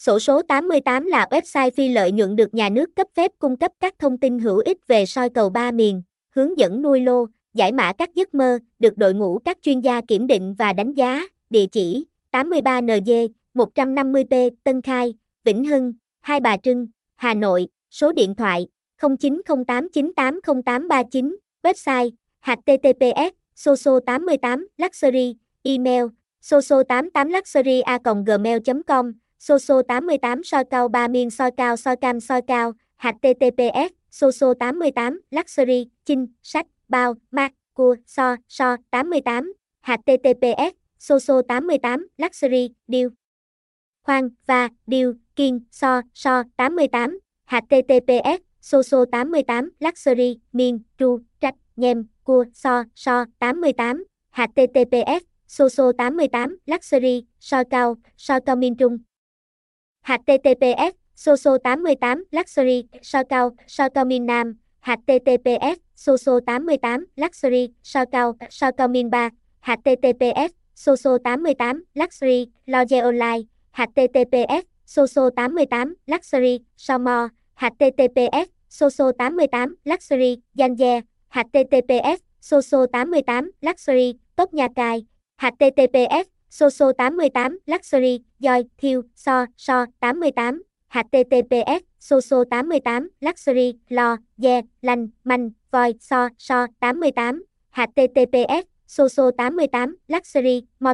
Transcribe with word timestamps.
Sổ 0.00 0.18
số 0.18 0.42
88 0.42 1.06
là 1.06 1.26
website 1.30 1.70
phi 1.70 1.88
lợi 1.88 2.12
nhuận 2.12 2.36
được 2.36 2.54
nhà 2.54 2.68
nước 2.68 2.90
cấp 2.96 3.06
phép 3.14 3.30
cung 3.38 3.56
cấp 3.56 3.72
các 3.80 3.94
thông 3.98 4.18
tin 4.18 4.38
hữu 4.38 4.58
ích 4.58 4.78
về 4.86 5.06
soi 5.06 5.30
cầu 5.30 5.50
ba 5.50 5.70
miền, 5.70 6.02
hướng 6.34 6.58
dẫn 6.58 6.82
nuôi 6.82 7.00
lô, 7.00 7.26
giải 7.54 7.72
mã 7.72 7.92
các 7.92 8.14
giấc 8.14 8.34
mơ, 8.34 8.58
được 8.78 8.98
đội 8.98 9.14
ngũ 9.14 9.38
các 9.38 9.58
chuyên 9.62 9.80
gia 9.80 10.00
kiểm 10.00 10.26
định 10.26 10.54
và 10.58 10.72
đánh 10.72 10.92
giá. 10.92 11.22
Địa 11.50 11.66
chỉ 11.72 12.06
83 12.30 12.80
NG 12.80 13.10
150P 13.54 14.50
Tân 14.64 14.82
Khai, 14.82 15.14
Vĩnh 15.44 15.64
Hưng, 15.64 15.92
Hai 16.20 16.40
Bà 16.40 16.56
Trưng, 16.56 16.86
Hà 17.16 17.34
Nội, 17.34 17.68
số 17.90 18.12
điện 18.12 18.34
thoại 18.34 18.66
0908980839, 19.00 21.36
website 21.62 22.10
https 22.42 23.30
soso88 23.56 24.66
luxury, 24.78 25.36
email 25.62 26.04
soso88luxury.gmail.com 26.42 29.12
soso 29.40 29.82
88 29.82 30.42
soi 30.44 30.64
cao 30.70 30.88
ba 30.88 31.08
miên 31.08 31.30
soi 31.30 31.50
cao 31.56 31.76
soi 31.76 31.96
cam 31.96 32.20
soi 32.20 32.42
cao, 32.42 32.72
https 32.98 33.90
soso 34.10 34.54
88 34.54 35.20
luxury, 35.30 35.86
chinh, 36.04 36.26
sách, 36.42 36.66
bao 36.88 37.14
mạc 37.30 37.52
cua, 37.74 37.94
so 38.06 38.36
so 38.48 38.76
88 38.90 39.44
https 39.82 40.72
soso 40.98 41.42
88 41.48 42.00
luxury 42.18 42.70
deal 42.88 43.08
khoan, 44.02 44.28
và 44.46 44.68
deal 44.86 45.08
kiên, 45.36 45.60
so 45.70 46.00
so 46.14 46.42
88 46.56 47.18
https 47.46 48.38
soso 48.60 49.04
88 49.12 49.68
luxury, 49.80 50.38
miên, 50.52 50.82
tru 50.98 51.18
trạch 51.40 51.54
nhem, 51.76 52.06
cua, 52.24 52.44
so 52.54 52.82
so 52.94 53.24
88 53.38 53.96
https 54.32 55.20
soso 55.46 55.92
88 55.98 56.56
luxury, 56.66 57.24
soi 57.38 57.64
cao 57.70 57.96
soi 58.16 58.40
cao 58.40 58.56
miên 58.56 58.76
trung 58.76 58.98
https 60.06 60.92
soso 61.14 61.58
88 61.58 62.18
luxury 62.32 62.84
sao 63.02 63.24
cao 63.24 63.50
sao 63.66 63.88
cao 63.94 64.04
min 64.04 64.26
nam 64.26 64.54
https 64.82 65.76
soso 65.96 66.40
88 66.40 67.00
luxury 67.16 67.68
sao 67.82 68.04
cao 68.12 68.32
sao 68.50 68.72
cao 68.72 68.88
min 68.88 69.10
ba 69.10 69.30
https 69.62 70.50
soso 70.74 71.18
88 71.18 71.76
luxury 71.94 72.46
loge 72.66 72.98
online 73.02 73.42
https 73.72 74.64
soso 74.86 75.30
88 75.30 75.88
luxury 76.06 76.60
sao 76.76 76.98
mo 76.98 77.28
https 77.60 78.48
soso 78.68 79.12
88 79.12 79.68
luxury 79.84 80.36
danh 80.54 80.76
gia 80.76 81.00
https 81.30 82.18
soso 82.40 82.86
88 82.86 83.44
luxury 83.60 84.14
tốt 84.36 84.54
nhà 84.54 84.68
cài 84.76 85.04
https 85.38 86.26
soso 86.50 86.92
88 86.92 87.52
luxury 87.66 88.14
Joy, 88.40 88.62
thiêu 88.78 89.02
so 89.14 89.46
so 89.56 89.86
88 90.00 90.54
https 90.94 91.82
soso 91.98 92.44
88 92.44 93.02
luxury 93.20 93.68
lo 93.88 94.16
ye 94.36 94.62
lanh 94.82 95.08
manh 95.24 95.50
voi 95.72 95.92
so 96.00 96.28
so 96.38 96.66
88 96.80 97.34
https 97.76 98.64
soso 98.86 99.30
88 99.38 99.88
luxury 100.08 100.66
mo 100.80 100.92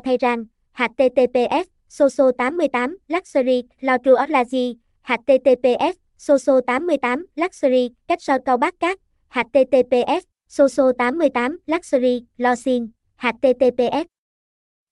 https 0.79 1.67
soso 1.89 2.33
88 2.33 2.91
luxury 3.09 3.63
lo 3.81 3.99
tru 4.05 4.15
gì 4.51 4.65
https 5.09 5.97
soso 6.19 6.61
88 6.61 7.25
luxury 7.37 7.91
cách 8.09 8.23
so 8.23 8.35
cao 8.45 8.57
bát 8.57 8.75
cát 8.81 8.99
https 9.31 10.25
soso 10.49 10.93
88 10.93 11.57
luxury 11.67 12.27
lo 12.39 12.55
xin 12.65 12.91
https 13.19 14.16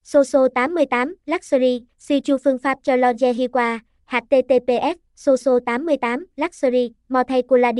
soso 0.05 0.47
88 0.47 1.13
luxury 1.25 1.83
siêu 1.97 2.19
chu 2.23 2.37
phương 2.37 2.59
pháp 2.59 2.77
cho 2.83 2.95
lo 2.95 3.11
qua 3.53 3.79
https 4.07 4.95
soso 5.15 5.59
88 5.59 6.19
luxury 6.37 6.91
mo 7.09 7.23
thay 7.23 7.41
cola 7.41 7.71